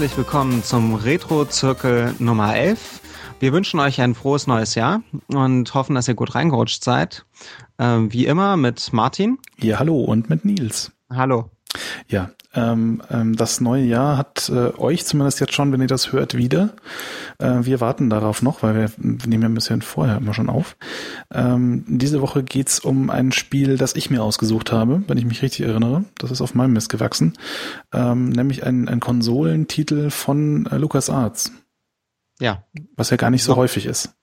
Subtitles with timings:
[0.00, 3.02] Herzlich willkommen zum Retro-Zirkel Nummer 11.
[3.38, 7.26] Wir wünschen euch ein frohes neues Jahr und hoffen, dass ihr gut reingerutscht seid.
[7.78, 9.36] Ähm, wie immer mit Martin.
[9.58, 10.90] Ja, hallo und mit Nils.
[11.10, 11.50] Hallo.
[12.08, 16.12] Ja, ähm, ähm, das neue Jahr hat äh, euch zumindest jetzt schon, wenn ihr das
[16.12, 16.70] hört, wieder.
[17.38, 20.76] Äh, wir warten darauf noch, weil wir, nehmen ja ein bisschen vorher immer schon auf.
[21.32, 25.42] Ähm, diese Woche geht's um ein Spiel, das ich mir ausgesucht habe, wenn ich mich
[25.42, 26.04] richtig erinnere.
[26.18, 27.34] Das ist auf meinem Mist gewachsen.
[27.92, 31.52] Ähm, nämlich ein, ein Konsolentitel von äh, LucasArts.
[32.40, 32.64] Ja.
[32.96, 33.56] Was ja gar nicht so, so.
[33.56, 34.14] häufig ist.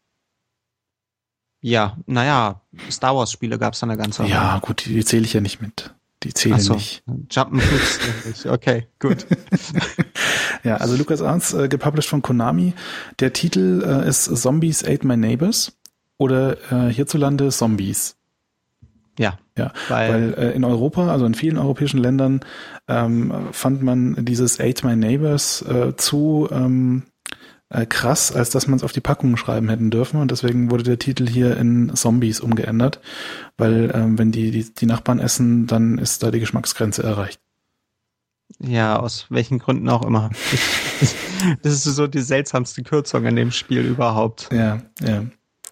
[1.61, 4.31] Ja, naja, Star Wars Spiele gab's dann eine ganze Reihe.
[4.31, 5.93] Ja, gut, die, die zähle ich ja nicht mit.
[6.23, 6.73] Die zählen so.
[6.73, 7.03] nicht.
[7.29, 8.45] Jump'n'Flix nicht.
[8.47, 9.27] Okay, gut.
[10.63, 12.73] ja, also LucasArts, äh, gepublished von Konami.
[13.19, 15.77] Der Titel äh, ist Zombies Ate My Neighbors
[16.17, 18.15] oder äh, hierzulande Zombies.
[19.19, 19.37] Ja.
[19.57, 22.41] Ja, weil, weil äh, in Europa, also in vielen europäischen Ländern,
[22.87, 27.03] ähm, fand man dieses Ate My Neighbors äh, zu ähm,
[27.69, 30.21] äh, krass, als dass man es auf die Packungen schreiben hätten dürfen.
[30.21, 33.01] Und deswegen wurde der Titel hier in Zombies umgeändert,
[33.57, 37.39] weil ähm, wenn die, die, die Nachbarn essen, dann ist da die Geschmacksgrenze erreicht.
[38.59, 40.29] Ja, aus welchen Gründen auch immer.
[41.61, 44.49] das ist so die seltsamste Kürzung in dem Spiel überhaupt.
[44.51, 45.25] Ja, ja.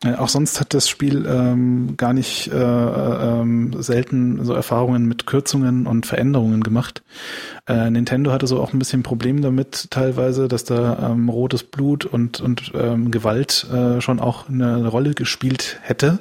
[0.06, 5.25] Äh, auch sonst hat das Spiel ähm, gar nicht äh, ähm, selten so Erfahrungen mit
[5.25, 7.03] Kürzungen und Veränderungen gemacht.
[7.67, 12.06] Äh, Nintendo hatte so auch ein bisschen Problem damit teilweise, dass da ähm, rotes Blut
[12.06, 16.19] und, und ähm, Gewalt äh, schon auch eine Rolle gespielt hätte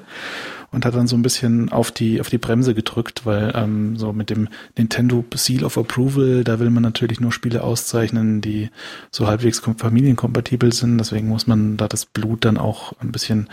[0.75, 4.13] und hat dann so ein bisschen auf die auf die Bremse gedrückt, weil ähm, so
[4.13, 8.71] mit dem Nintendo Seal of Approval, da will man natürlich nur Spiele auszeichnen, die
[9.11, 10.99] so halbwegs familienkompatibel sind.
[10.99, 13.49] Deswegen muss man da das Blut dann auch ein bisschen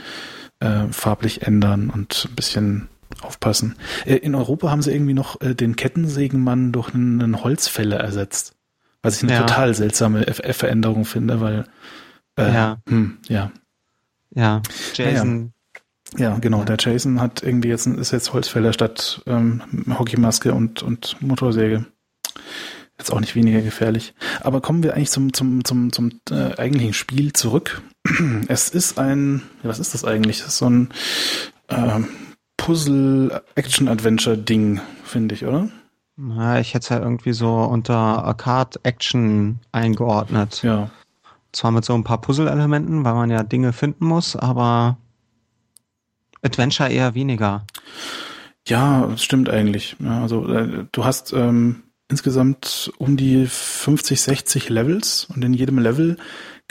[0.60, 2.88] äh, farblich ändern und ein bisschen
[3.22, 3.76] aufpassen.
[4.06, 8.56] Äh, in Europa haben sie irgendwie noch äh, den Kettensägenmann durch einen, einen Holzfäller ersetzt,
[9.04, 9.40] was ich eine ja.
[9.42, 11.66] total seltsame F Veränderung finde, weil
[12.38, 12.78] äh, ja.
[12.88, 13.52] Hm, ja.
[14.34, 14.62] Ja,
[14.94, 15.52] Jason
[16.18, 16.64] ja, genau.
[16.64, 19.62] Der Jason hat irgendwie jetzt ist jetzt Holzfäller statt ähm,
[19.98, 21.86] Hockeymaske und und Motorsäge.
[22.98, 24.14] Jetzt auch nicht weniger gefährlich.
[24.42, 27.82] Aber kommen wir eigentlich zum zum zum zum äh, eigentlichen Spiel zurück.
[28.48, 30.40] es ist ein, was ist das eigentlich?
[30.40, 30.90] Das ist so ein
[31.70, 32.00] äh,
[32.58, 35.70] Puzzle Action Adventure Ding, finde ich, oder?
[36.18, 40.62] Na, ich hätte es ja irgendwie so unter Arcade Action eingeordnet.
[40.62, 40.92] Ja.
[41.54, 44.98] Zwar mit so ein paar Puzzle-Elementen, weil man ja Dinge finden muss, aber
[46.42, 47.66] Adventure eher weniger.
[48.68, 49.96] Ja, das stimmt eigentlich.
[50.00, 55.80] Ja, also äh, du hast ähm, insgesamt um die 50, 60 Levels und in jedem
[55.80, 56.18] Level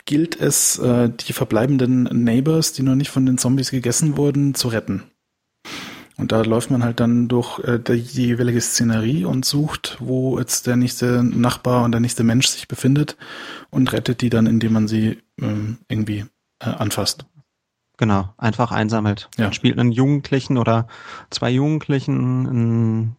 [0.05, 4.69] gilt es, äh, die verbleibenden Neighbors, die noch nicht von den Zombies gegessen wurden, zu
[4.69, 5.03] retten.
[6.17, 10.67] Und da läuft man halt dann durch äh, die, jeweilige Szenerie und sucht, wo jetzt
[10.67, 13.17] der nächste Nachbar und der nächste Mensch sich befindet
[13.71, 16.25] und rettet die dann, indem man sie ähm, irgendwie
[16.59, 17.25] äh, anfasst.
[18.01, 19.29] Genau, einfach einsammelt.
[19.37, 19.43] Ja.
[19.43, 20.87] Man spielt einen Jugendlichen oder
[21.29, 23.15] zwei Jugendlichen, einen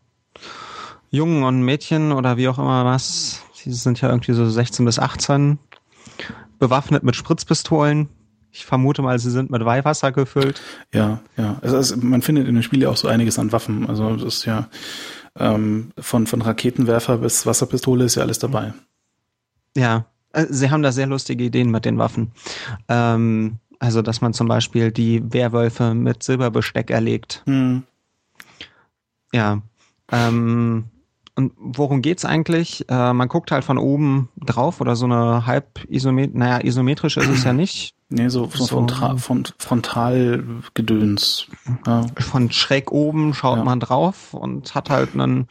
[1.09, 3.45] Jungen und ein Mädchen oder wie auch immer was.
[3.55, 5.61] Sie sind ja irgendwie so 16 bis 18,
[6.59, 8.09] bewaffnet mit Spritzpistolen.
[8.51, 10.61] Ich vermute mal, sie sind mit Weihwasser gefüllt.
[10.93, 11.61] Ja, ja.
[11.63, 13.89] Also, also man findet in dem Spiel ja auch so einiges an Waffen.
[13.89, 14.69] Also das ist ja
[15.39, 18.75] ähm, von, von Raketenwerfer bis Wasserpistole ist ja alles dabei.
[19.77, 22.33] Ja, äh, sie haben da sehr lustige Ideen mit den Waffen.
[22.89, 27.43] Ähm, also, dass man zum Beispiel die Werwölfe mit Silberbesteck erlegt.
[27.47, 27.83] Mhm.
[29.33, 29.61] Ja.
[30.13, 30.85] Ähm,
[31.35, 32.89] und worum geht's eigentlich?
[32.89, 37.29] Äh, man guckt halt von oben drauf oder so eine halb isomet naja, isometrisch ist
[37.29, 37.97] es ja nicht.
[38.09, 39.19] Nee, so, so, so Frontal,
[39.59, 41.49] Frontalgedöns.
[41.85, 42.07] Ja.
[42.21, 43.65] Von schräg oben schaut ja.
[43.65, 45.49] man drauf und hat halt einen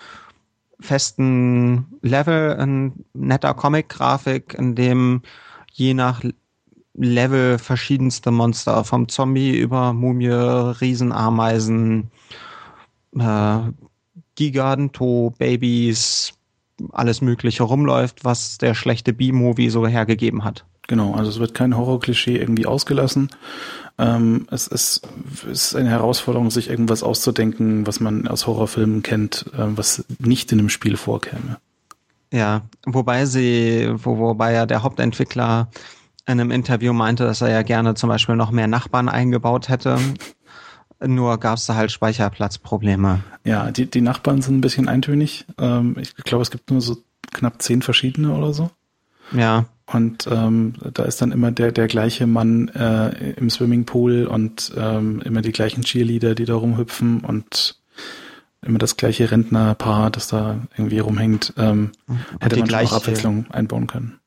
[0.80, 5.22] festen Level, ein netter Comic-Grafik, in dem
[5.74, 6.22] je nach
[6.94, 12.12] Level verschiedenste Monster, vom Zombie über Mumie, Riesenameisen,
[13.18, 13.60] äh,
[14.36, 16.34] Giganto, Babys,
[16.92, 20.66] alles Mögliche rumläuft, was der schlechte B-Movie so hergegeben hat.
[20.88, 23.30] Genau, also es wird kein Horrorklischee irgendwie ausgelassen.
[23.98, 25.08] Ähm, es, ist,
[25.50, 30.52] es ist eine Herausforderung, sich irgendwas auszudenken, was man aus Horrorfilmen kennt, äh, was nicht
[30.52, 31.60] in einem Spiel vorkäme.
[32.34, 35.70] Ja, wobei sie, wo, wobei ja der Hauptentwickler
[36.28, 39.98] in einem Interview meinte, dass er ja gerne zum Beispiel noch mehr Nachbarn eingebaut hätte.
[41.04, 43.24] Nur gab es da halt Speicherplatzprobleme.
[43.44, 45.46] Ja, die, die Nachbarn sind ein bisschen eintönig.
[45.58, 46.98] Ähm, ich glaube, es gibt nur so
[47.32, 48.70] knapp zehn verschiedene oder so.
[49.32, 49.66] Ja.
[49.88, 55.22] Und ähm, da ist dann immer der, der gleiche Mann äh, im Swimmingpool und ähm,
[55.26, 57.82] immer die gleichen Cheerleader, die da rumhüpfen und
[58.62, 61.92] immer das gleiche Rentnerpaar, das da irgendwie rumhängt, ähm,
[62.40, 64.21] hätte man gleiche, auch Abwechslung einbauen können.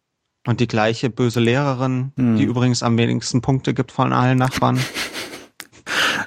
[0.47, 2.37] Und die gleiche böse Lehrerin, hm.
[2.37, 4.79] die übrigens am wenigsten Punkte gibt von allen Nachbarn.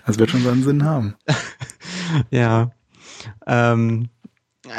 [0.06, 1.16] Das wird schon seinen Sinn haben.
[2.32, 2.72] ja.
[3.46, 4.08] Ähm,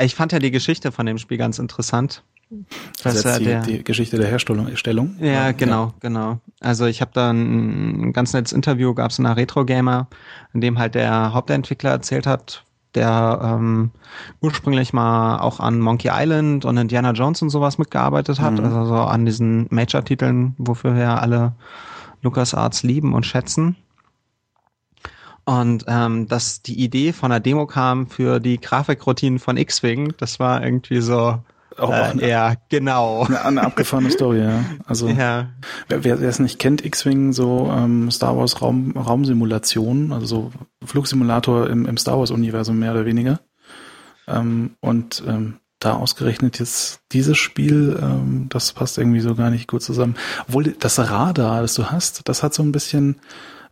[0.01, 2.23] ich fand ja die Geschichte von dem Spiel ganz interessant.
[3.03, 4.69] Das ist die, die Geschichte der Herstellung.
[5.21, 5.95] Ja, genau, ja.
[6.01, 6.41] genau.
[6.61, 10.09] Also ich habe da ein, ganz nettes Interview, gab es in einer Retro Gamer,
[10.55, 12.65] in dem halt der Hauptentwickler erzählt hat,
[12.95, 13.91] der ähm,
[14.41, 18.65] ursprünglich mal auch an Monkey Island und Indiana Jones und sowas mitgearbeitet hat, mhm.
[18.65, 21.53] also so an diesen Major-Titeln, wofür wir alle
[22.23, 23.77] LucasArts lieben und schätzen.
[25.45, 30.39] Und ähm, dass die Idee von der Demo kam für die Grafikroutinen von X-Wing, das
[30.39, 31.39] war irgendwie so,
[31.79, 33.25] auch, äh, eine, ja, genau.
[33.25, 34.65] Eine, eine abgefahrene Story, ja.
[34.87, 35.51] Also ja.
[35.89, 40.53] wer, wer es nicht kennt, X-Wing, so ähm, Star Wars Raum, Raumsimulation, also so
[40.85, 43.41] Flugsimulator im, im Star Wars-Universum mehr oder weniger.
[44.27, 49.69] Ähm, und ähm, da ausgerechnet jetzt dieses Spiel, ähm, das passt irgendwie so gar nicht
[49.69, 50.17] gut zusammen.
[50.49, 53.21] Obwohl das Radar, das du hast, das hat so ein bisschen,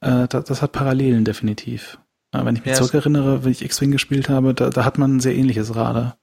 [0.00, 1.98] äh, das, das hat Parallelen definitiv.
[2.32, 5.16] Äh, wenn ich mich ja, zurückerinnere, wenn ich X-Wing gespielt habe, da, da hat man
[5.16, 6.16] ein sehr ähnliches Radar.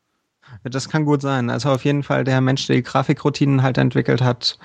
[0.63, 1.49] Das kann gut sein.
[1.49, 4.57] Also auf jeden Fall der Mensch, der die Grafikroutinen halt entwickelt hat,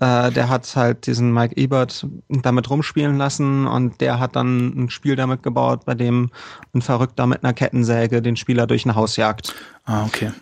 [0.00, 4.90] äh, der hat halt diesen Mike Ebert damit rumspielen lassen und der hat dann ein
[4.90, 6.30] Spiel damit gebaut, bei dem
[6.74, 9.54] ein Verrückter mit einer Kettensäge den Spieler durch ein Haus jagt.
[9.84, 10.32] Ah, okay.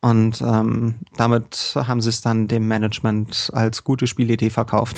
[0.00, 4.96] Und ähm, damit haben sie es dann dem Management als gute Spielidee verkauft.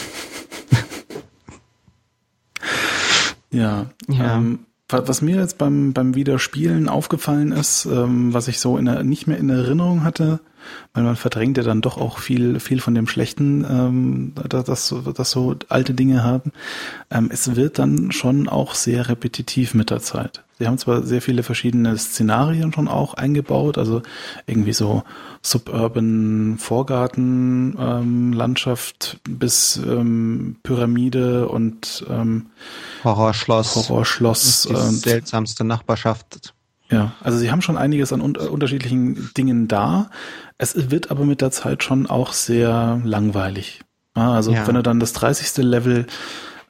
[3.51, 3.87] ja.
[4.09, 4.37] ja.
[4.37, 9.03] Ähm, was mir jetzt beim, beim Wiederspielen aufgefallen ist, ähm, was ich so in der,
[9.03, 10.41] nicht mehr in Erinnerung hatte,
[10.95, 14.65] weil man verdrängt ja dann doch auch viel, viel von dem Schlechten, ähm, dass,
[15.15, 16.53] dass, so alte Dinge haben.
[17.11, 20.43] Ähm, es wird dann schon auch sehr repetitiv mit der Zeit.
[20.61, 24.03] Sie haben zwar sehr viele verschiedene Szenarien schon auch eingebaut, also
[24.47, 25.05] irgendwie so
[25.41, 32.51] suburban Vorgarten, ähm, Landschaft bis ähm, Pyramide und ähm,
[33.05, 33.75] Horrorschloss.
[33.75, 34.69] Horrorschloss.
[34.71, 36.53] Die seltsamste Nachbarschaft.
[36.91, 40.11] Ja, also sie haben schon einiges an un unterschiedlichen Dingen da.
[40.59, 43.81] Es wird aber mit der Zeit schon auch sehr langweilig.
[44.15, 44.67] Ja, also ja.
[44.67, 45.65] wenn du dann das 30.
[45.65, 46.07] Level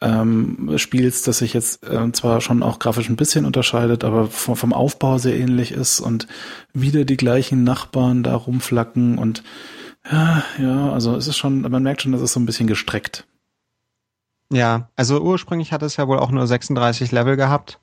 [0.00, 4.56] ähm, spielst, das sich jetzt äh, zwar schon auch grafisch ein bisschen unterscheidet, aber vom,
[4.56, 6.26] vom Aufbau sehr ähnlich ist und
[6.72, 9.42] wieder die gleichen Nachbarn da rumflacken und
[10.10, 13.26] ja, ja, also es ist schon, man merkt schon, das ist so ein bisschen gestreckt.
[14.52, 17.78] Ja, also ursprünglich hat es ja wohl auch nur 36 Level gehabt.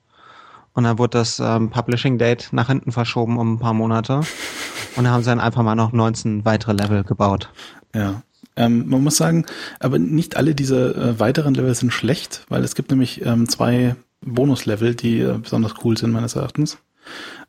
[0.74, 4.16] Und dann wurde das ähm, Publishing Date nach hinten verschoben um ein paar Monate.
[4.96, 7.50] Und dann haben sie dann einfach mal noch 19 weitere Level gebaut.
[7.94, 8.22] Ja.
[8.58, 9.46] Ähm, man muss sagen,
[9.78, 13.94] aber nicht alle diese äh, weiteren Level sind schlecht, weil es gibt nämlich ähm, zwei
[14.20, 16.78] Bonuslevel, die äh, besonders cool sind meines Erachtens.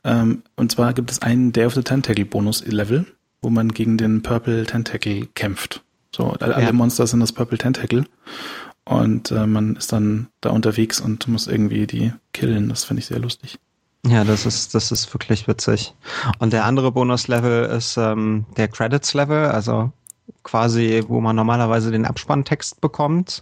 [0.03, 3.07] Ähm, und zwar gibt es einen Day of the Tentacle Bonus-Level,
[3.41, 5.83] wo man gegen den Purple Tentacle kämpft.
[6.15, 6.71] So, alle ja.
[6.71, 8.05] Monster sind das Purple Tentacle.
[8.85, 12.69] Und äh, man ist dann da unterwegs und muss irgendwie die killen.
[12.69, 13.57] Das finde ich sehr lustig.
[14.07, 15.93] Ja, das ist, das ist wirklich witzig.
[16.37, 19.91] Und der andere Bonus-Level ist ähm, der Credits-Level, also
[20.43, 23.41] quasi, wo man normalerweise den Abspanntext bekommt.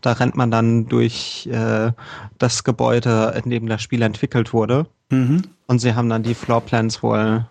[0.00, 1.92] Da rennt man dann durch äh,
[2.38, 4.86] das Gebäude, in dem das Spiel entwickelt wurde.
[5.10, 5.42] Mhm.
[5.66, 7.46] Und sie haben dann die Floorplans wohl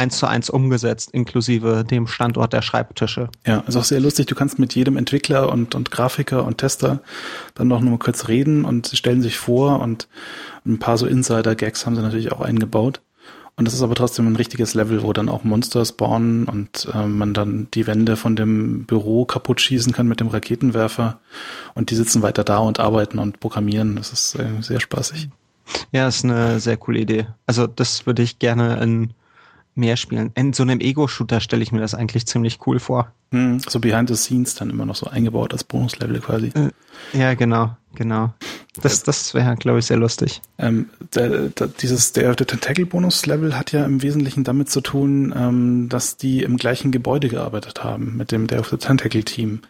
[0.00, 3.28] eins zu eins umgesetzt, inklusive dem Standort der Schreibtische.
[3.46, 4.26] Ja, ist auch sehr lustig.
[4.26, 7.00] Du kannst mit jedem Entwickler und, und Grafiker und Tester
[7.54, 10.08] dann noch nur kurz reden und sie stellen sich vor und
[10.64, 13.02] ein paar so Insider-Gags haben sie natürlich auch eingebaut.
[13.60, 17.06] Und das ist aber trotzdem ein richtiges Level, wo dann auch Monster spawnen und äh,
[17.06, 21.20] man dann die Wände von dem Büro kaputt schießen kann mit dem Raketenwerfer.
[21.74, 23.96] Und die sitzen weiter da und arbeiten und programmieren.
[23.96, 25.28] Das ist äh, sehr spaßig.
[25.92, 27.26] Ja, ist eine sehr coole Idee.
[27.46, 29.12] Also das würde ich gerne in
[29.74, 30.32] mehr spielen.
[30.36, 33.12] In so einem Ego-Shooter stelle ich mir das eigentlich ziemlich cool vor.
[33.30, 36.46] Hm, so behind the scenes dann immer noch so eingebaut als Bonuslevel quasi.
[36.54, 36.70] Äh,
[37.12, 38.32] ja, genau, genau.
[38.80, 40.42] Das, das wäre, glaube ich, sehr lustig.
[40.56, 45.88] Ähm, der, der, dieses, der, der Tentacle-Bonus-Level hat ja im Wesentlichen damit zu tun, ähm,
[45.88, 49.60] dass die im gleichen Gebäude gearbeitet haben, mit dem Day of the Tentacle-Team.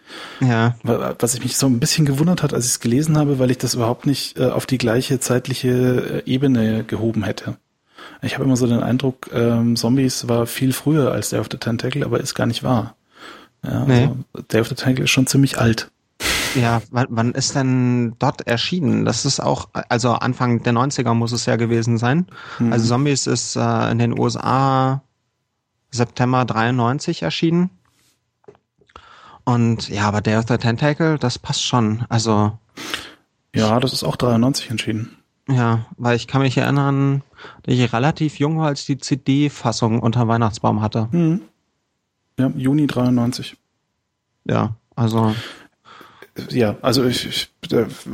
[0.40, 0.76] Ja.
[0.83, 3.59] Was ich mich so ein bisschen gewundert hat, als ich es gelesen habe, weil ich
[3.59, 7.57] das überhaupt nicht äh, auf die gleiche zeitliche äh, Ebene gehoben hätte.
[8.21, 11.57] Ich habe immer so den Eindruck, ähm, Zombies war viel früher als Day of the
[11.57, 12.97] Tentacle, aber ist gar nicht wahr.
[13.64, 14.02] Ja, nee.
[14.02, 14.16] also
[14.52, 15.90] Day of the Tentacle ist schon ziemlich alt.
[16.54, 19.04] Ja, wann, wann ist denn dort erschienen?
[19.04, 22.26] Das ist auch, also Anfang der 90er muss es ja gewesen sein.
[22.59, 22.73] Mhm.
[22.73, 25.02] Also Zombies ist äh, in den USA
[25.90, 27.71] September 93 erschienen.
[29.45, 32.04] Und ja, aber Day of the Tentacle, das passt schon.
[32.09, 32.59] Also.
[33.54, 35.16] Ja, das ist auch 93 entschieden.
[35.49, 37.23] Ja, weil ich kann mich erinnern,
[37.62, 41.09] dass ich relativ jung war, als die CD-Fassung unter Weihnachtsbaum hatte.
[41.11, 41.42] Mhm.
[42.38, 43.57] Ja, Juni 93.
[44.45, 45.35] Ja, also.
[46.50, 47.50] Ja, also ich, ich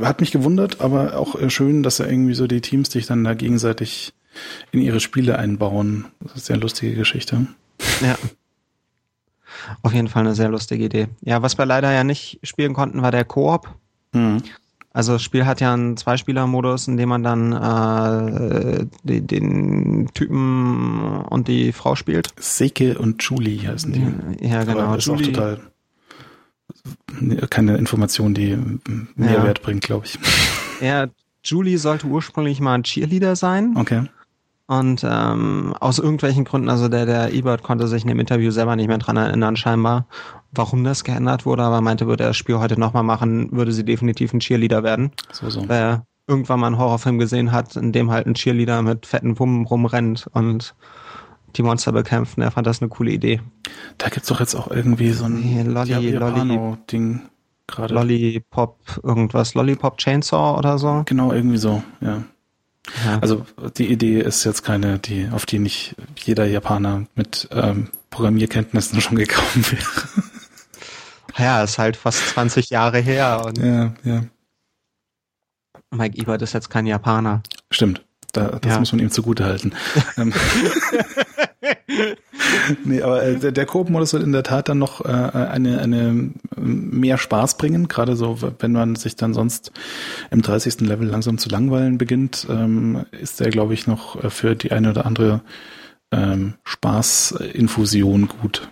[0.01, 3.23] hat mich gewundert, aber auch äh, schön, dass er irgendwie so die Teams sich dann
[3.23, 4.13] da gegenseitig
[4.71, 6.05] in ihre Spiele einbauen.
[6.19, 7.47] Das ist eine sehr lustige Geschichte.
[8.01, 8.17] Ja.
[9.81, 11.07] Auf jeden Fall eine sehr lustige Idee.
[11.21, 13.69] Ja, was wir leider ja nicht spielen konnten, war der Koop.
[14.13, 14.43] Mhm.
[14.93, 21.21] Also das Spiel hat ja einen Zweispieler-Modus, in dem man dann äh, die, den Typen
[21.29, 22.29] und die Frau spielt.
[22.39, 24.47] Seke und Julie heißen die.
[24.47, 24.79] Ja, genau.
[24.79, 25.21] Aber das Julie.
[25.21, 25.59] ist auch total
[27.49, 28.57] keine Information, die
[29.15, 29.63] Mehrwert ja.
[29.63, 30.17] bringt, glaube ich.
[30.79, 31.07] Ja,
[31.43, 33.73] Julie sollte ursprünglich mal ein Cheerleader sein.
[33.75, 34.03] Okay.
[34.67, 38.75] Und ähm, aus irgendwelchen Gründen, also der, der Ebert konnte sich in dem Interview selber
[38.75, 40.05] nicht mehr dran erinnern, scheinbar,
[40.51, 43.85] warum das geändert wurde, aber meinte, würde er das Spiel heute nochmal machen, würde sie
[43.85, 45.11] definitiv ein Cheerleader werden.
[45.31, 45.67] So, so.
[45.67, 49.39] Weil er irgendwann mal einen Horrorfilm gesehen hat, in dem halt ein Cheerleader mit fetten
[49.39, 50.75] Wummen rumrennt und
[51.57, 52.37] die Monster bekämpft.
[52.37, 53.41] Und er fand das eine coole Idee.
[53.97, 56.77] Da gibt's doch jetzt auch irgendwie so ein Lolli, Lolli,
[57.67, 57.93] gerade.
[57.93, 61.03] Lollipop, irgendwas, Lollipop Chainsaw oder so.
[61.05, 62.23] Genau, irgendwie so, ja.
[63.05, 63.19] Ja.
[63.19, 63.45] Also
[63.77, 69.17] die Idee ist jetzt keine, die, auf die nicht jeder Japaner mit ähm, Programmierkenntnissen schon
[69.17, 70.23] gekommen wäre.
[71.37, 73.51] Ja, ist halt fast 20 Jahre her.
[73.57, 74.23] Ja, ja.
[75.91, 77.43] Mike Ebert ist jetzt kein Japaner.
[77.69, 78.06] Stimmt.
[78.33, 78.79] Da, das ja.
[78.79, 79.71] muss man ihm zugute halten.
[80.17, 80.33] Ähm,
[82.83, 86.31] nee, aber äh, der, der Koop-Modus wird in der Tat dann noch äh, eine, eine
[86.55, 89.71] mehr Spaß bringen, gerade so, wenn man sich dann sonst
[90.31, 90.81] im 30.
[90.81, 94.91] Level langsam zu langweilen beginnt, ähm, ist der, glaube ich, noch äh, für die eine
[94.91, 95.41] oder andere
[96.11, 98.69] ähm, Spaßinfusion gut.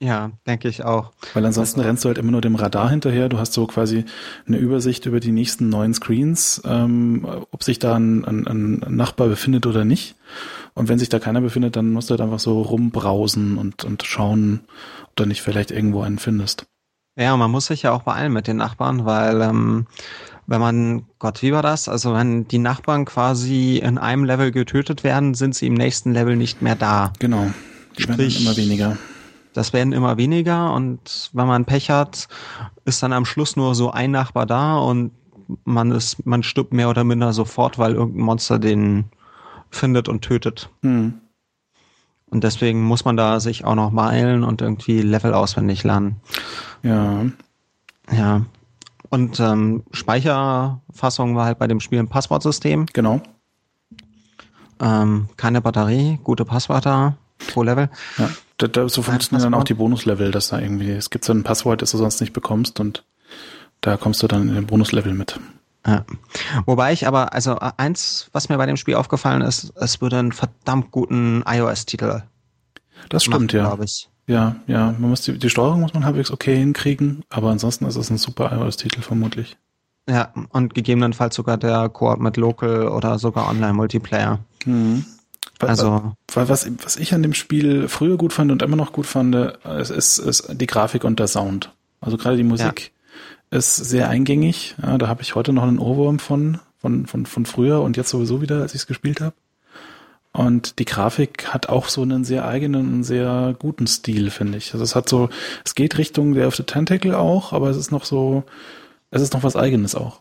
[0.00, 1.12] Ja, denke ich auch.
[1.32, 3.30] Weil ansonsten also, rennst du halt immer nur dem Radar hinterher.
[3.30, 4.04] Du hast so quasi
[4.46, 9.28] eine Übersicht über die nächsten neuen Screens, ähm, ob sich da ein, ein, ein Nachbar
[9.28, 10.16] befindet oder nicht.
[10.74, 14.02] Und wenn sich da keiner befindet, dann musst du halt einfach so rumbrausen und, und
[14.02, 14.60] schauen,
[15.04, 16.66] ob du nicht vielleicht irgendwo einen findest.
[17.18, 19.86] Ja, man muss sich ja auch beeilen mit den Nachbarn, weil ähm,
[20.46, 21.88] wenn man, Gott, wie war das?
[21.88, 26.36] Also wenn die Nachbarn quasi in einem Level getötet werden, sind sie im nächsten Level
[26.36, 27.14] nicht mehr da.
[27.18, 27.50] Genau.
[27.96, 28.98] Die Sprich, werden immer weniger.
[29.56, 32.28] Das werden immer weniger und wenn man Pech hat,
[32.84, 35.12] ist dann am Schluss nur so ein Nachbar da und
[35.64, 39.06] man ist, man stirbt mehr oder minder sofort, weil irgendein Monster den
[39.70, 40.68] findet und tötet.
[40.82, 41.14] Hm.
[42.28, 46.16] Und deswegen muss man da sich auch noch meilen und irgendwie Level auswendig lernen.
[46.82, 47.24] Ja.
[48.12, 48.42] Ja.
[49.08, 52.84] Und ähm, Speicherfassung war halt bei dem Spiel ein Passwortsystem.
[52.92, 53.22] Genau.
[54.80, 57.88] Ähm, keine Batterie, gute Passwörter pro Level.
[58.18, 61.32] Ja, da, da, so funktionieren dann auch die Bonuslevel, dass da irgendwie, es gibt so
[61.32, 63.04] ein Passwort, das du sonst nicht bekommst und
[63.80, 65.38] da kommst du dann in den Bonuslevel mit.
[65.86, 66.04] Ja.
[66.64, 70.32] Wobei ich aber, also eins, was mir bei dem Spiel aufgefallen ist, es würde einen
[70.32, 72.22] verdammt guten iOS-Titel.
[73.08, 73.68] Das stimmt, machen, ja.
[73.68, 74.08] Glaube ich.
[74.26, 77.94] Ja, ja, man muss die, die Steuerung muss man halbwegs okay hinkriegen, aber ansonsten ist
[77.94, 79.56] es ein super iOS-Titel vermutlich.
[80.08, 84.40] Ja, und gegebenenfalls sogar der Koop mit Local oder sogar Online-Multiplayer.
[84.64, 85.04] Mhm.
[85.58, 89.34] Also was, was ich an dem Spiel früher gut fand und immer noch gut fand,
[89.34, 91.72] ist, ist, ist die Grafik und der Sound.
[92.00, 92.92] Also gerade die Musik
[93.50, 94.74] ist sehr eingängig.
[94.82, 98.10] Ja, da habe ich heute noch einen Ohrwurm von, von, von, von früher und jetzt
[98.10, 99.34] sowieso wieder, als ich es gespielt habe.
[100.32, 104.74] Und die Grafik hat auch so einen sehr eigenen und sehr guten Stil, finde ich.
[104.74, 105.30] Also es hat so,
[105.64, 108.44] es geht Richtung der of the Tentacle auch, aber es ist noch so,
[109.10, 110.20] es ist noch was Eigenes auch.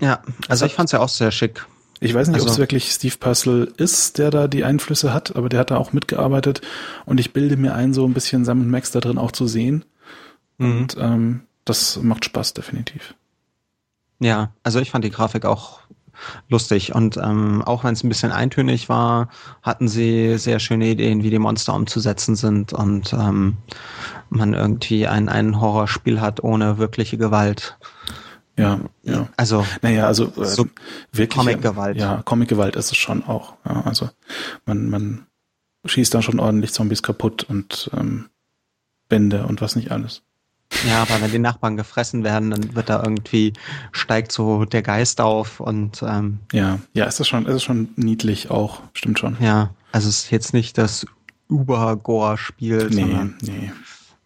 [0.00, 1.66] Ja, also ich fand es ja auch sehr schick.
[2.04, 5.36] Ich weiß nicht, also, ob es wirklich Steve Puzzle ist, der da die Einflüsse hat,
[5.36, 6.60] aber der hat da auch mitgearbeitet
[7.06, 9.84] und ich bilde mir ein, so ein bisschen Sam Max da drin auch zu sehen.
[10.58, 10.76] Mhm.
[10.76, 13.14] Und ähm, das macht Spaß, definitiv.
[14.20, 15.80] Ja, also ich fand die Grafik auch
[16.48, 19.28] lustig und ähm, auch wenn es ein bisschen eintönig war,
[19.62, 23.56] hatten sie sehr schöne Ideen, wie die Monster umzusetzen sind und ähm,
[24.30, 27.76] man irgendwie ein, ein Horrorspiel hat ohne wirkliche Gewalt.
[28.56, 29.28] Ja, ja.
[29.36, 30.66] Also, naja, also äh, so
[31.12, 31.96] wirklich Comic-Gewalt.
[31.96, 33.54] Ja, Comic-Gewalt ist es schon auch.
[33.66, 34.10] Ja, also
[34.64, 35.26] man, man
[35.84, 38.28] schießt dann schon ordentlich Zombies kaputt und ähm,
[39.08, 40.22] Bände und was nicht alles.
[40.88, 43.52] Ja, aber wenn die Nachbarn gefressen werden, dann wird da irgendwie,
[43.92, 47.90] steigt so der Geist auf und ähm, Ja, ja, ist das schon, ist es schon
[47.96, 49.36] niedlich auch, stimmt schon.
[49.40, 51.06] Ja, also es ist jetzt nicht das
[51.48, 52.88] Uber-Gore-Spiel.
[52.90, 53.72] Nee, nee.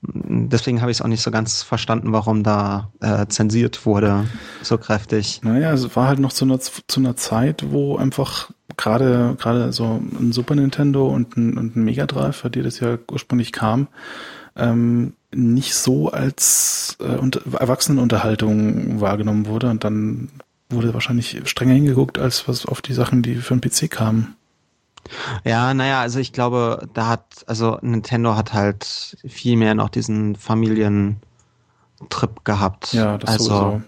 [0.01, 4.27] Deswegen habe ich es auch nicht so ganz verstanden, warum da äh, zensiert wurde,
[4.63, 5.41] so kräftig.
[5.43, 10.01] Naja, es war halt noch zu einer, zu einer Zeit, wo einfach gerade gerade so
[10.19, 13.89] ein Super Nintendo und ein, und ein Mega Drive, für die das ja ursprünglich kam,
[14.57, 20.29] ähm, nicht so als äh, unter, Erwachsenenunterhaltung wahrgenommen wurde und dann
[20.71, 24.37] wurde wahrscheinlich strenger hingeguckt, als was auf die Sachen, die für den PC kamen.
[25.45, 30.37] Ja, naja, also ich glaube, da hat, also Nintendo hat halt viel mehr noch diesen
[30.37, 31.21] Familientrip
[32.45, 32.93] gehabt.
[32.93, 33.83] Ja, das also, sowieso.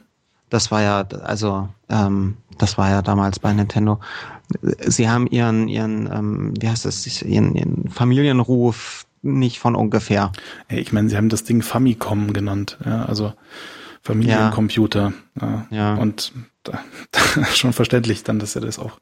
[0.48, 4.00] Das war ja, also, ähm, das war ja damals bei Nintendo.
[4.80, 10.32] Sie haben ihren, ihren, ähm, wie heißt das, ihren, ihren Familienruf nicht von ungefähr.
[10.66, 13.32] Hey, ich meine, sie haben das Ding Famicom genannt, ja, also
[14.02, 15.12] Familiencomputer.
[15.40, 15.66] Ja.
[15.70, 15.94] ja.
[15.94, 16.80] Und da,
[17.12, 18.98] da schon verständlich dann, dass sie das auch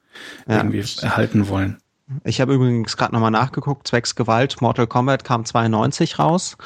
[0.46, 0.58] ja.
[0.58, 1.78] irgendwie erhalten wollen.
[2.24, 6.56] Ich habe übrigens gerade nochmal nachgeguckt, zwecks Gewalt, Mortal Kombat kam 92 raus.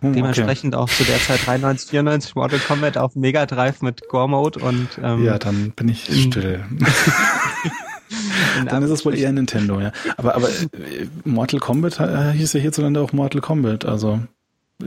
[0.00, 0.82] Hm, Dementsprechend okay.
[0.82, 4.88] auch zu der Zeit 93, 94 Mortal Kombat auf Mega Drive mit Gore Mode und
[5.02, 6.64] ähm, Ja, dann bin ich still.
[8.66, 9.92] dann ist es wohl eher Nintendo, ja.
[10.16, 14.20] Aber, aber äh, Mortal Kombat äh, hieß ja hierzulande auch Mortal Kombat, also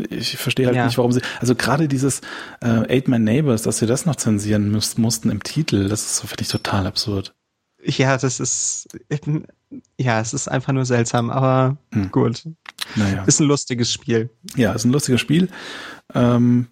[0.09, 0.85] ich verstehe halt ja.
[0.85, 2.21] nicht, warum sie, also gerade dieses
[2.61, 6.17] äh, Eight Man Neighbors, dass sie das noch zensieren müsst, mussten im Titel, das ist
[6.17, 7.33] so, finde ich total absurd.
[7.83, 8.87] Ja, das ist,
[9.97, 12.11] ja, es ist einfach nur seltsam, aber hm.
[12.11, 12.43] gut.
[12.95, 13.23] Naja.
[13.25, 14.29] Ist ein lustiges Spiel.
[14.55, 15.49] Ja, ist ein lustiges Spiel.
[16.13, 16.67] Ähm,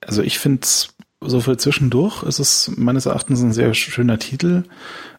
[0.00, 0.66] also ich finde
[1.24, 4.64] so für zwischendurch ist es meines Erachtens ein sehr schöner Titel.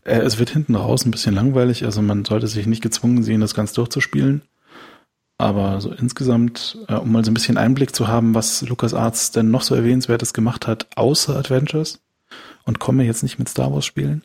[0.04, 3.42] Äh, es wird hinten raus ein bisschen langweilig, also man sollte sich nicht gezwungen sehen,
[3.42, 4.42] das ganz durchzuspielen.
[5.38, 9.32] Aber so insgesamt, äh, um mal so ein bisschen Einblick zu haben, was Lucas Arts
[9.32, 12.00] denn noch so erwähnenswertes gemacht hat, außer Adventures,
[12.66, 14.24] und komme jetzt nicht mit Star Wars spielen,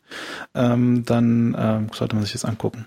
[0.54, 2.86] ähm, dann äh, sollte man sich das angucken.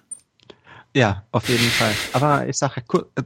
[0.94, 1.94] Ja, auf jeden Fall.
[2.14, 2.82] Aber ich sage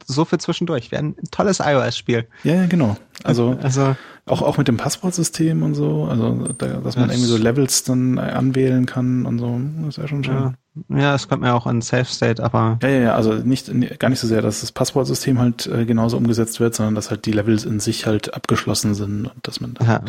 [0.06, 0.92] so viel zwischendurch.
[0.92, 2.28] Wäre ein tolles iOS-Spiel.
[2.44, 2.96] Ja, ja, genau.
[3.24, 3.96] Also, also
[4.28, 8.20] auch, auch mit dem Passwortsystem und so, also da, dass man irgendwie so Levels dann
[8.20, 10.36] anwählen kann und so, das wäre schon schön.
[10.36, 10.54] Ja.
[10.90, 12.78] Ja, es kommt mir auch in Safe State, aber.
[12.84, 16.18] Ja, ja, ja, also nicht, gar nicht so sehr, dass das Passwortsystem halt äh, genauso
[16.18, 19.76] umgesetzt wird, sondern dass halt die Levels in sich halt abgeschlossen sind und dass man
[19.76, 20.02] da, ja,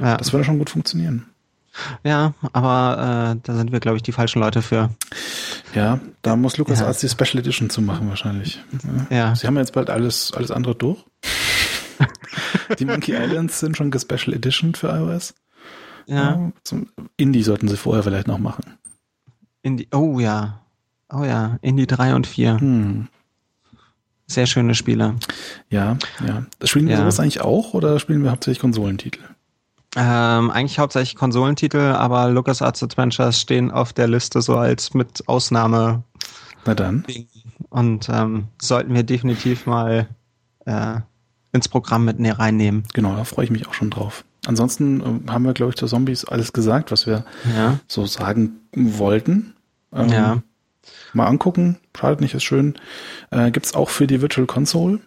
[0.00, 0.16] ja.
[0.16, 1.26] das würde schon gut funktionieren.
[2.04, 4.90] Ja, aber äh, da sind wir, glaube ich, die falschen Leute für.
[5.76, 6.86] Ja, da muss Lukas ja.
[6.86, 8.64] Arzt die Special Edition zu machen wahrscheinlich.
[9.10, 9.16] Ja.
[9.16, 9.34] ja.
[9.34, 11.04] Sie haben jetzt bald alles, alles andere durch.
[12.78, 15.34] die Monkey Islands sind schon Special Edition für iOS.
[16.06, 16.50] Ja.
[16.70, 16.78] ja
[17.18, 18.64] Indie sollten sie vorher vielleicht noch machen.
[19.60, 20.62] Indie, oh ja.
[21.12, 22.58] Oh ja, Indie 3 und 4.
[22.58, 23.08] Hm.
[24.26, 25.16] Sehr schöne Spiele.
[25.68, 26.46] Ja, ja.
[26.64, 27.00] Spielen wir ja.
[27.00, 29.20] sowas eigentlich auch oder spielen wir hauptsächlich Konsolentitel?
[29.98, 36.02] Ähm, eigentlich hauptsächlich Konsolentitel, aber LucasArts Adventures stehen auf der Liste so als mit Ausnahme.
[36.66, 37.06] Na dann.
[37.70, 40.06] Und ähm, sollten wir definitiv mal
[40.66, 41.00] äh,
[41.52, 42.84] ins Programm mit näher reinnehmen.
[42.92, 44.24] Genau, da freue ich mich auch schon drauf.
[44.46, 47.24] Ansonsten äh, haben wir, glaube ich, zu Zombies alles gesagt, was wir
[47.56, 47.78] ja.
[47.88, 49.54] so sagen wollten.
[49.94, 50.42] Ähm, ja.
[51.14, 52.74] Mal angucken, schadet nicht, ist schön.
[53.30, 55.00] Äh, Gibt es auch für die Virtual Console.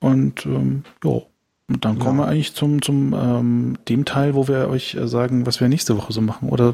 [0.00, 1.28] Und ähm, jo,
[1.68, 2.24] und dann kommen ja.
[2.24, 5.98] wir eigentlich zum, zum ähm, dem Teil, wo wir euch äh, sagen, was wir nächste
[5.98, 6.48] Woche so machen.
[6.48, 6.68] Oder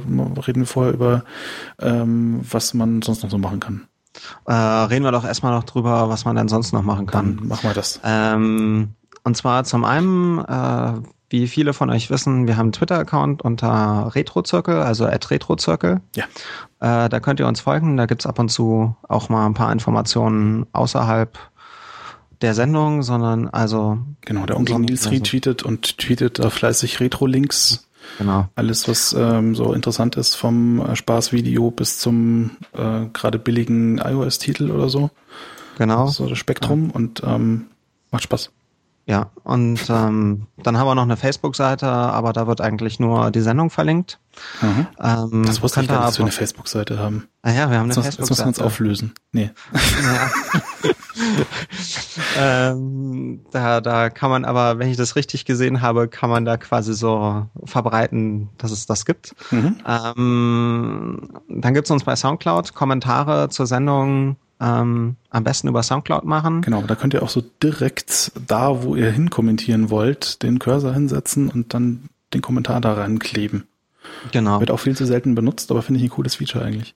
[0.46, 1.24] reden wir vorher über,
[1.80, 3.88] ähm, was man sonst noch so machen kann?
[4.46, 7.38] Äh, reden wir doch erstmal noch drüber, was man denn sonst noch machen kann.
[7.38, 8.00] Dann machen wir das.
[8.04, 8.90] Ähm,
[9.24, 10.92] und zwar zum einen, äh,
[11.28, 16.02] wie viele von euch wissen, wir haben einen Twitter-Account unter RetroZirkel, also at RetroZirkel.
[16.14, 16.24] Ja.
[16.78, 17.96] Äh, da könnt ihr uns folgen.
[17.96, 21.36] Da gibt's ab und zu auch mal ein paar Informationen außerhalb
[22.40, 23.98] der Sendung, sondern also.
[24.22, 27.88] Genau, der Onkel Nils also, retweetet und tweetet da fleißig Retro-Links.
[28.18, 28.48] Genau.
[28.54, 34.70] Alles, was ähm, so interessant ist, vom äh, Spaßvideo bis zum äh, gerade billigen iOS-Titel
[34.70, 35.10] oder so.
[35.78, 36.06] Genau.
[36.08, 36.94] So das Spektrum ja.
[36.94, 37.66] und ähm,
[38.10, 38.50] macht Spaß.
[39.06, 43.42] Ja, und ähm, dann haben wir noch eine Facebook-Seite, aber da wird eigentlich nur die
[43.42, 44.18] Sendung verlinkt.
[44.62, 44.86] Mhm.
[44.98, 47.28] Ähm, das wusste ich gar nicht, dass wir eine Facebook-Seite haben.
[47.42, 48.22] Ah ja, wir haben eine Facebook-Seite.
[48.22, 49.12] Jetzt müssen wir uns auflösen.
[49.32, 49.50] Nee.
[49.74, 50.30] Ja.
[52.70, 56.56] ähm, da, da kann man aber, wenn ich das richtig gesehen habe, kann man da
[56.56, 59.34] quasi so verbreiten, dass es das gibt.
[59.50, 59.80] Mhm.
[59.86, 66.62] Ähm, dann gibt's uns bei Soundcloud Kommentare zur Sendung ähm, am besten über Soundcloud machen.
[66.62, 70.94] Genau, da könnt ihr auch so direkt da, wo ihr hin kommentieren wollt, den Cursor
[70.94, 73.64] hinsetzen und dann den Kommentar da rankleben.
[74.32, 74.60] Genau.
[74.60, 76.94] Wird auch viel zu selten benutzt, aber finde ich ein cooles Feature eigentlich.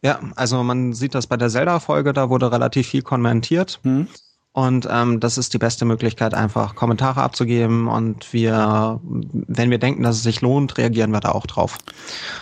[0.00, 3.80] Ja, also man sieht das bei der Zelda-Folge, da wurde relativ viel kommentiert.
[3.82, 4.06] Mhm.
[4.58, 7.86] Und ähm, das ist die beste Möglichkeit, einfach Kommentare abzugeben.
[7.86, 11.78] Und wir, wenn wir denken, dass es sich lohnt, reagieren wir da auch drauf.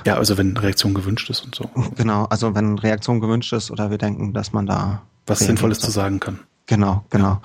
[0.06, 1.68] Ja, also wenn Reaktion gewünscht ist und so.
[1.94, 5.90] Genau, also wenn Reaktion gewünscht ist oder wir denken, dass man da was Sinnvolles zu
[5.90, 6.40] sagen kann.
[6.64, 7.42] Genau, genau.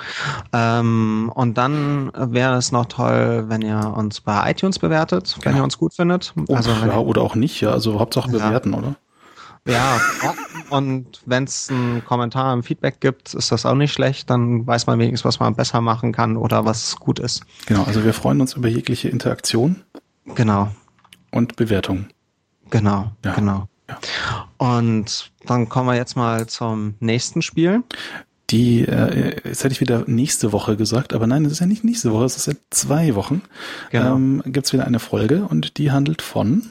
[0.54, 5.58] Ähm, und dann wäre es noch toll, wenn ihr uns bei iTunes bewertet, wenn genau.
[5.58, 6.34] ihr uns gut findet.
[6.48, 7.72] Also, ja, oder auch nicht, ja.
[7.72, 8.78] Also Hauptsache bewerten, ja.
[8.78, 8.96] oder?
[9.67, 10.00] Ja,
[10.71, 14.30] und wenn es einen Kommentar, ein Feedback gibt, ist das auch nicht schlecht.
[14.30, 17.43] Dann weiß man wenigstens, was man besser machen kann oder was gut ist.
[17.67, 19.84] Genau, also wir freuen uns über jegliche Interaktion.
[20.36, 20.71] Genau.
[21.30, 22.08] Und Bewertung.
[22.71, 23.34] Genau, Ja.
[23.36, 23.67] genau.
[23.88, 24.00] Ja.
[24.58, 27.84] Und dann kommen wir jetzt mal zum nächsten Spiel.
[28.50, 31.84] Die, äh, jetzt hätte ich wieder nächste Woche gesagt, aber nein, es ist ja nicht
[31.84, 33.41] nächste Woche, es ist in zwei Wochen.
[33.91, 34.15] Genau.
[34.15, 36.69] Ähm, gibt's wieder eine Folge und die handelt von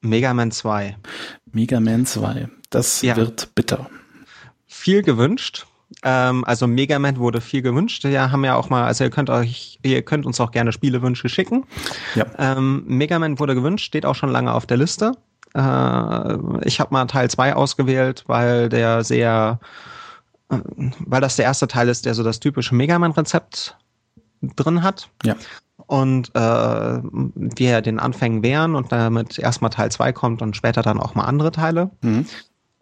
[0.00, 0.96] Mega Man 2.
[1.52, 2.48] Mega Man 2.
[2.70, 3.16] Das Ja.
[3.16, 3.88] wird bitter.
[4.66, 5.66] Viel gewünscht.
[6.04, 8.04] Ähm, also Mega Man wurde viel gewünscht.
[8.04, 11.28] Ja, haben ja auch mal, also ihr könnt euch, ihr könnt uns auch gerne Spielewünsche
[11.28, 11.64] schicken.
[12.14, 12.26] Ja.
[12.38, 15.12] Ähm, Mega Man wurde gewünscht, steht auch schon lange auf der Liste.
[15.54, 19.58] Äh, ich habe mal Teil 2 ausgewählt, weil der sehr,
[20.48, 20.58] äh,
[21.00, 23.76] weil das der erste Teil ist, der so das typische Mega Man-Rezept
[24.42, 25.08] drin hat.
[25.24, 25.36] Ja.
[25.86, 31.00] Und äh, wir den Anfängen wären und damit erstmal Teil 2 kommt und später dann
[31.00, 31.90] auch mal andere Teile.
[32.02, 32.26] Mhm.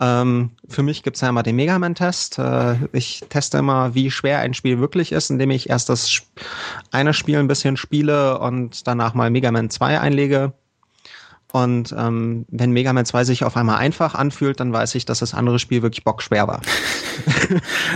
[0.01, 2.38] Ähm, für mich gibt's ja immer den Mega Man-Test.
[2.38, 6.23] Äh, ich teste immer, wie schwer ein Spiel wirklich ist, indem ich erst das
[6.92, 10.53] eine Spiel ein bisschen spiele und danach mal Mega Man 2 einlege.
[11.50, 15.20] Und ähm, wenn Mega Man 2 sich auf einmal einfach anfühlt, dann weiß ich, dass
[15.20, 16.61] das andere Spiel wirklich bockschwer war.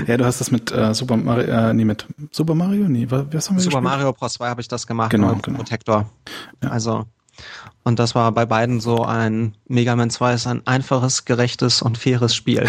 [0.08, 2.88] Ja, du hast das mit äh, Super Mario, äh, nee, mit Super Mario?
[2.88, 3.82] Nee, wa- was haben wir Super gespielt?
[3.84, 4.32] Mario Bros.
[4.32, 5.58] 2 habe ich das gemacht Genau, mit genau.
[5.58, 6.10] Protector.
[6.62, 6.70] Ja.
[6.70, 7.04] Also
[7.84, 11.98] und das war bei beiden so ein Mega Man 2 ist ein einfaches, gerechtes und
[11.98, 12.66] faires Spiel.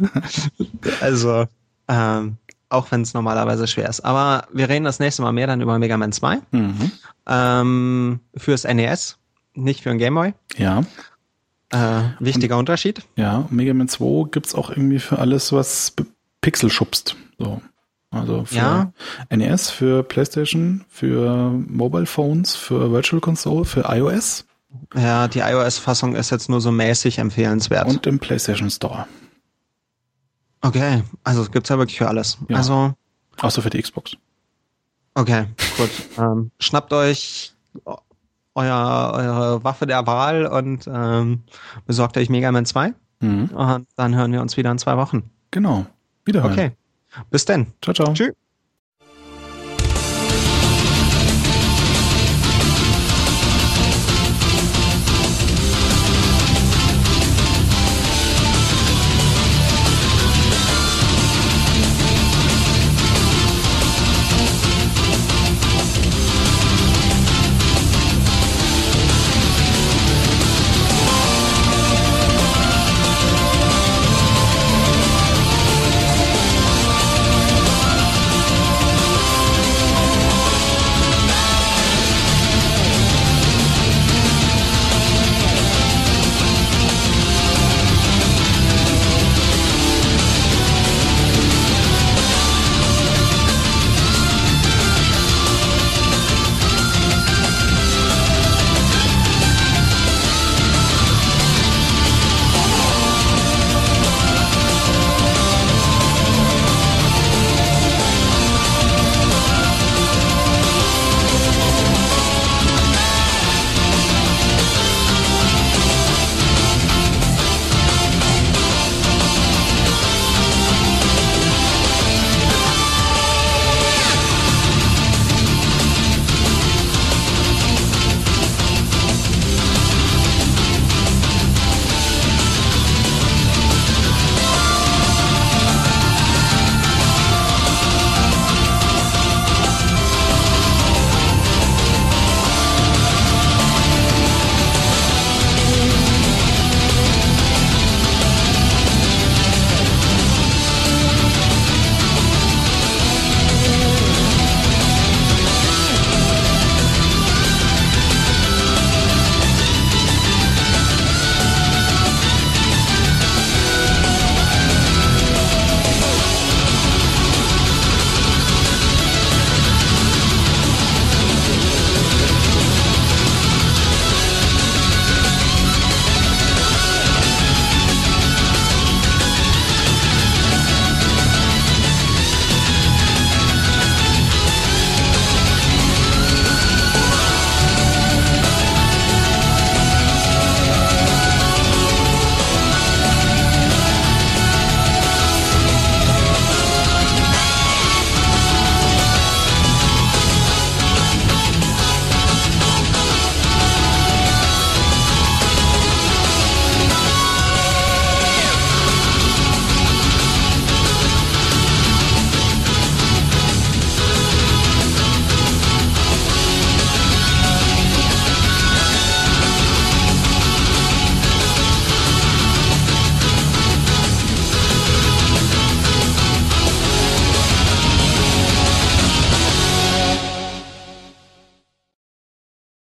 [1.00, 1.46] also
[1.88, 2.36] ähm,
[2.68, 4.00] auch wenn es normalerweise schwer ist.
[4.00, 6.38] Aber wir reden das nächste Mal mehr dann über Mega Man 2.
[6.52, 6.90] Mhm.
[7.26, 9.18] Ähm, fürs NES,
[9.60, 10.34] nicht für ein Gameboy.
[10.56, 10.82] Ja,
[11.72, 13.02] Äh, wichtiger Unterschied.
[13.16, 13.46] ja.
[13.50, 15.94] Mega Man 2 gibt's auch irgendwie für alles, was
[16.40, 17.14] Pixel schubst.
[17.38, 17.62] So.
[18.10, 18.92] Also für Ja.
[19.30, 24.46] NES, für PlayStation, für Mobile Phones, für Virtual Console, für iOS
[24.96, 27.86] Ja, die iOS-Fassung ist jetzt nur so mäßig empfehlenswert.
[27.88, 29.06] und im PlayStation Store.
[30.62, 32.38] okay, also es gibt's ja wirklich für alles.
[32.48, 32.56] Ja.
[32.56, 32.94] Also
[33.38, 34.16] Außer für die Xbox.
[35.14, 35.46] Okay,
[35.76, 35.90] gut.
[36.18, 37.52] ähm, schnappt euch
[38.54, 41.42] euer, eure Waffe der Wahl und ähm,
[41.86, 42.94] besorgt euch Mega Man 2.
[43.20, 43.44] Mhm.
[43.46, 45.30] Und dann hören wir uns wieder in zwei Wochen.
[45.50, 45.86] Genau.
[46.24, 46.52] Wiederhören.
[46.52, 46.72] Okay.
[47.30, 47.68] Bis denn.
[47.82, 48.12] Ciao, ciao.
[48.12, 48.32] Tschüss.